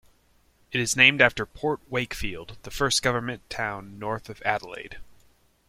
It 0.71 0.81
is 0.81 0.95
named 0.95 1.21
after 1.21 1.45
Port 1.45 1.79
Wakefield, 1.87 2.57
the 2.63 2.71
first 2.71 3.03
government 3.03 3.47
town 3.51 3.99
north 3.99 4.29
of 4.31 4.41
Adelaide. 4.41 4.97